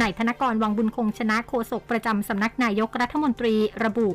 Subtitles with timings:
[0.00, 4.08] นายธนกรวังบุญคงชนะโฆษกประจำสำนักนายกรัฐมนตรีระบุ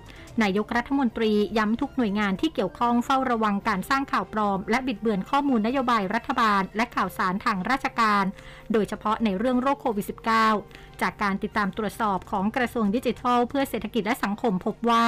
[0.43, 8.25] นายกรัฐมนตรีย้ำทุกหน่วยงานที่เกี่ยวข้องเฝ้าระวังการสร้างข่าวปลอม และบิดเบือนข้อมูลนโยบายรัฐบาล และข่าวสารทางราชการ
[8.73, 15.05] โดยเฉพาะในเรื่องโรคโควิด -19 จากการติดตามตรวจสอบของกระทรวงดิจิทัล เพื่อเศรษฐกิจและสังคมพบว่า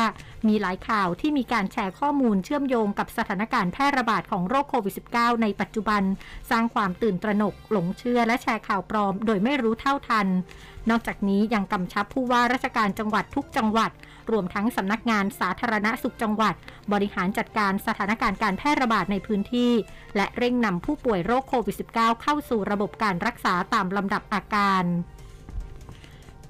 [0.47, 6.03] มีหลายข่าวที่มีการแชร์ข้อมูลเชื่อมโยงกับสถานการณ์แพร่ระบาดของโรคโควิด -19 ในปัจจุบัน
[6.49, 10.27] สร้างความตื่นตระหนก หลงเชื่อและแชร์ข่าวปลอม โดยไม่รู้เท่าทัน
[10.89, 13.91] นอกจากนี้ยังกำชับผู้ว่าราชการจังหวัดทุกจังหวัด
[14.31, 16.53] รวมทั้งสำนักงานสาธารณสุขจังหวัด
[16.93, 19.71] บริหารจัดการสถานการณ์การแพร่ระบาดในพื้นที่
[20.15, 24.83] และเร่งนำผู้ป่วยโรคโควิด -19 เข้าสู่ระบบการรักษาตามลำดับอาการ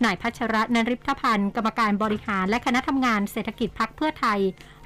[0.05, 4.39] นายพัชระนริพพันธ์กรรมการบริหารและคณะทำงานเศรษฐกิจพักเพื่อไทย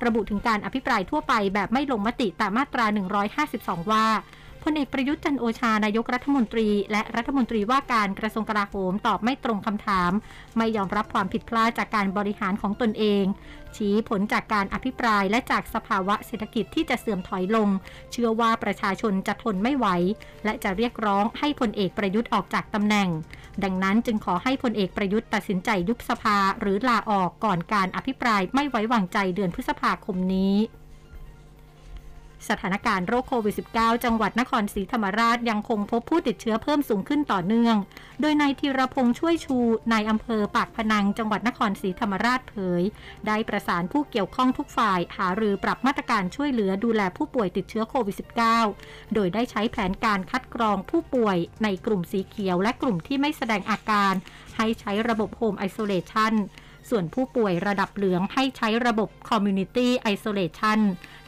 [0.05, 2.85] ระบุถึงการอภิปรายทั่วไปแบบไม่ลงมติตามมาตรา
[3.39, 4.05] 152 ว่า
[4.65, 10.11] พลเอกประยุทธ์จันโอชานายกรัฐมนตรี และรัฐมนตรีว่าการกระทรวงกลาโหมตอบไม่ตรงคำถาม
[10.57, 13.23] ไม่ยอมรับความผิดพลาดจากการบริหารของตนเอง
[13.75, 17.69] ชี้ผลจากการอภิปรายและจากสภาวะเศรษฐกิจที่จะเสื่อมถอยลง
[18.11, 19.87] เชื่อว่าประชาชนจะทนไม่ไหว
[20.45, 23.09] และจะเรียกร้องให้พลเอกประยุทธ์ออกจากตำแหน่ง
[23.63, 30.55] ดังนั้นจึงขอให้พลเอกประยุทธ์ตัดสินใจยุบสภาหรือลาออกก่อนการอภิปรายไม่ไว้วางใจเดือนพฤษภาคมนี้
[32.49, 37.75] สถานการณ์โรคโควิด -19 จังหวัดนครศรีธรรมราชยังคงพบผู้ติดเชื้อเพิ่มสูงขึ้นต่อเนื่อง
[38.21, 39.57] โดยนายธีรพงษ์ช่วยชู
[39.91, 42.83] นายอำเภอปากพนัง จังหวัดนครศรีธรรมราชเผย
[43.27, 48.15] ได้ประสานผู้เกี่ยวข้องทุกฝ่าย หารือปรับมาตรการช่วยเหลือดูแลผู้ป่วยติดเชื้อโควิด
[48.63, 54.13] -19 โดยได้ใช้แผนการคัดกรองผู้ป่วยในกลุ่มสีเขียวและกลุ่มที่ไม่แสดงอาการ
[54.57, 56.33] ให้ใช้ระบบโฮมไอโซเลชัน
[56.89, 60.79] ส่วนผู้ป่วยระดับเหลืองให้ใช้ระบบ Community Isolation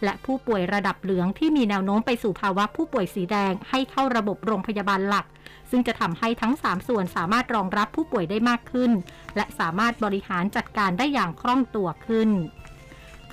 [0.03, 5.25] และผู้ป่วยระดับเหลืองที่มีแนวโน้มไปสู่ภาวะผู้ป่วยสีแดงให้เข้าระบบโรงพยาบาลหลัก
[5.69, 8.91] ซึ่งจะทำให้ทั้ง 3 ส่วนสามารถรองรับผู้ป่วยได้มากขึ้น
[9.35, 12.30] และสามารถบริหารจัดการได้อย่างคล่องตัวขึ้น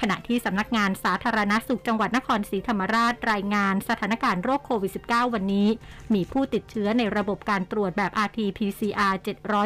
[0.01, 5.69] ขณะที่สำนักงานสาธารณสุขจังหวัดนครศรีธรรมราชรายงานสถานการณ์โรคโควิด -19 วันนี้
[6.15, 9.15] มีผู้ติดเชื้อในระบบการตรวจแบบ RT-PCR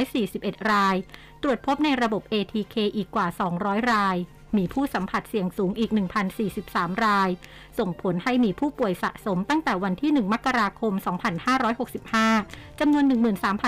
[0.08, 0.96] 741 ราย
[1.42, 3.26] ตรวจพบในระบบ ATK อีกกว่า
[3.58, 4.16] 200 ราย
[4.56, 5.90] มีผู้สัมผัสเสี่ยงสูงอีก
[6.46, 7.30] 1,043 ราย
[7.78, 10.92] ส่งผลให้มีผู้ป่วยสะสมตั้งแต่วันที่ 1 มกราคม
[12.26, 13.04] 2565 จำนวน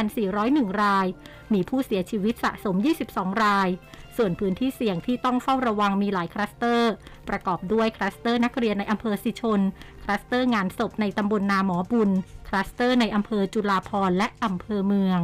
[0.09, 1.07] 13,401 ราย
[1.55, 2.77] มีผู้เสียชีวิตสะสม
[3.09, 3.69] 22 ราย
[4.17, 6.93] ส่วนพื้นที่เสี่ยงที่ต้องเฝ้าระวังมีหลายคลัสเตอร์
[7.29, 9.61] ประกอบด้วยคลัสเตอร์นักเรียนในอำเภอสิชน
[10.05, 12.11] คลัสเตอร์งานศพในตำบลนาหมอบุญ
[12.49, 15.21] คลัสเตอร์ในอำเภอจุฬาภรณ์และอำเภอเมือง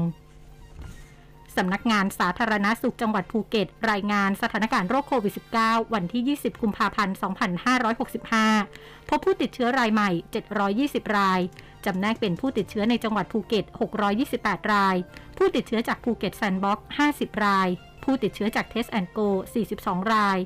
[1.56, 7.17] สำนักงานสาธารณสุขจังหวัดภูเก็ต รายงานสถานการณ์โรคโควิด -19 วันที่ 20 กุมภาพันธ์
[8.53, 10.11] 2565 พบผู้ติดเชื้อรายใหม่
[10.62, 11.41] 720 ราย
[11.84, 13.65] จำแนกเป็นผู้ติดเชื้อในจังหวัดภูเก็ต
[14.19, 14.97] 628 ราย
[15.39, 17.69] ผู้ติดเชื้อจากภูเก็ตแซนด์บ็อกซ์ 50 ราย
[18.05, 19.19] ผู้ติดเชื้อจาก Test and Go
[19.67, 20.38] 42 ราย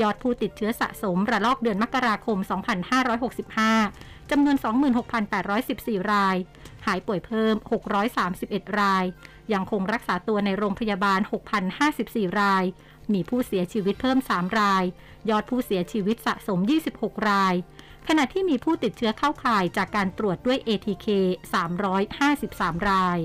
[0.00, 2.38] ยอดผู้ติดเชื้อสะสมระลอกเดือนมกราคม
[3.12, 4.56] 2565 จำนวน
[5.34, 6.36] 26,814 ราย
[6.86, 7.54] หายป่วยเพิ่ม
[8.16, 9.04] 631 ราย
[9.52, 11.20] ยังคงรักษาตัวในโรงพยาบาล
[11.80, 12.64] 6,054 ราย
[13.12, 14.84] มีผู้เสียชีวิตเพิ่ม 3 ราย
[15.30, 16.58] ยอดผู้เสียชีวิตสะสม
[16.94, 17.54] 26 ราย
[18.08, 21.06] ขณะที่มีผู้ติดเชื้อเข้าข่ายจากการตรวจด้วย ATK
[22.18, 23.18] 353 ราย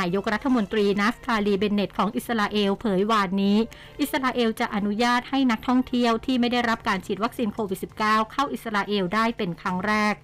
[0.00, 3.58] นายกรัฐมนตรีนัฟทาลีเบนเนตของอิสราเอลเผยวานนี้
[4.00, 10.14] อิสราเอลจะอนุญาตให้นักท่องเที่ยวที่ไม่ได้รับการฉีดวัคซีนโควิด -19 เข้าอิสราเอลได้เป็นครั้งแรก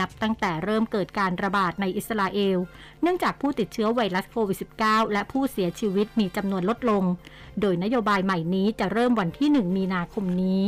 [0.00, 2.58] นับตั้งแต่เริ่มเกิดการระบาดในอิสราเอล
[3.02, 7.04] เนื่องจากผู้ติดเชื้อไวรัสโควิด -19 และผู้เสียชีวิตมีจำนวนลดลง
[7.60, 10.62] โดยนโยบายใหม่นี้จะเริ่มวันที่ 1 มีนาคมนี้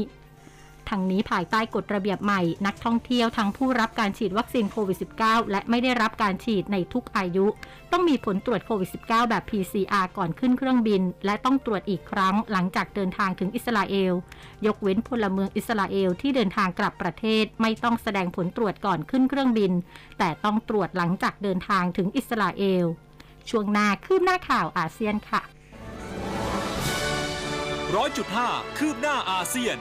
[0.91, 7.47] ทั้งนี้ภายใต้กฎระเบียบใหม่ นักท่องเที่ยวทั้งผู้รับการฉีดวัคซีนโควิด -19 และไม่ได้รับการฉีดในทุกอายุ
[7.93, 14.13] ต้องมีผลตรวจโควิด -19 แบบ PCR ก่อนขึ้นเครื่องบิน และต้องตรวจอีกครั้งหลังจากเดินทางถึงอิสราเอล
[14.67, 19.73] ยกเว้นพลเมืองอิสราเอลที่เดินทางกลับประเทศ ไม่ต้องแสดงผลตรวจก่อนขึ้นเครื่องบิน
[20.19, 22.85] แต่ต้องตรวจหลังจากเดินทางถึงอิสราเอล
[23.51, 25.43] ช่วงหน้าคืบหน้าข่าวอาเซียนค่ะ
[27.97, 28.49] ร้อยจุดห้า
[28.79, 29.77] คืบหน้าอาเซียน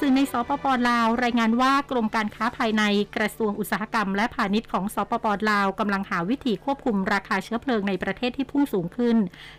[0.00, 2.82] สื่อในสปปลาว รายงานว่ากรมการค้าภายใน
[3.16, 9.16] กระทรวงอุตสาหกรรม และพาณิชย์ของสปปลาวกำลังหาวิธีควบคุมราคาเชื้อเพลิงในประเทศที่พุ่งสูงขึ้น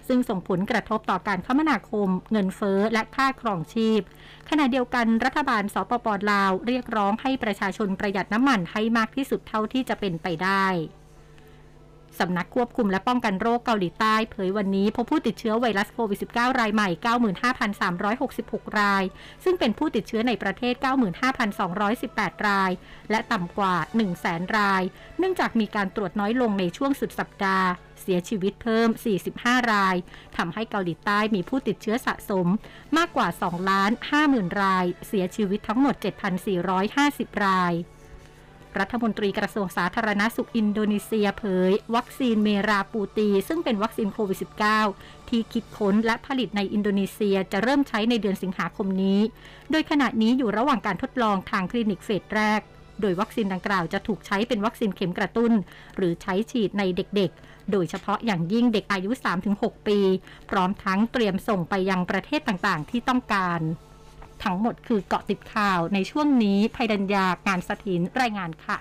[0.08, 4.02] ซึ่งส่งผลกระทบต่อการคมนาคม เงินเฟ้อและค่าครองชีพ
[4.50, 10.66] ขณะเดียวกันรัฐบาลสปปลาว เรียกร้องให้ประชาชนประหยัดน้ำมันให้มากที่สุดเท่าที่จะเป็นไปได้
[12.20, 16.90] สำนักควบคุมและป้องกันโรคเกาหลีใต้เผยวันนี้พบผู้ติดเชื้อไวรัสโควิด -19 รายใหม่
[18.04, 19.04] 95,366 ราย
[19.44, 20.74] ซึ่งเป็นผู้ติดเชื้อในประเทศ
[21.62, 22.72] 95,218 ราย
[23.12, 23.76] และต่ำกว่า
[24.16, 24.84] 100,000 ราย
[25.20, 27.68] เนื่องจากมีการตรวจน้อยลงในช่วงสุดสัปดาห์
[28.02, 28.90] เสียชีวิตเพิ่ม
[29.30, 29.96] 45 ราย
[30.38, 32.48] ทำให้เกาหลีใต้มีผู้ติดเชื้อสะสม
[32.98, 35.96] มากกว่า 2 ล้าน 5 0,000 ราย เสียชีวิตทั้งหมด
[36.70, 37.74] 7,450 ราย
[38.80, 44.40] รัฐมนตรีกระทรวงสาธารณสุขอินโดนีเซียเผย วัคซีนเมราปูตี ซึ่งเป็นวัคซีนโควิด
[44.84, 49.20] -19 ที่คิดค้นและผลิตในอินโดนีเซียจะเริ่มใช้ในเดือนสิงหาคมนี้
[49.72, 52.62] โดยขณะนี้อยู่ระหว่างการทดลองทางคลินิกเฟสแรก
[53.02, 55.52] โดยวัคซีนดังกล่าวจะถูกใช้เป็นวัคซีนเข็มกระตุ้น
[55.98, 59.12] หรือใช้ฉีดในเด็กๆ โดยเฉพาะอย่างยิ่งเด็กอายุ
[59.50, 60.00] 3-6 ปี
[60.50, 63.62] พร้อมทั้งเตรียมส่งไปยังประเทศต่างๆ ที่ต้องการ
[64.44, 68.78] ทั้งหมดคือเกาะติดข่าวในช่วงนี้ภัยดัญญาการสถินรายงานค่ะ